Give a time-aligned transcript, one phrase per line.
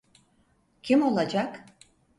[0.83, 1.65] Kim olacak?